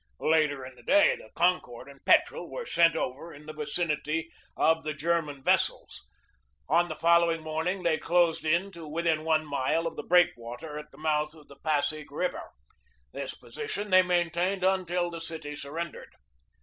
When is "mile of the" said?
9.45-10.01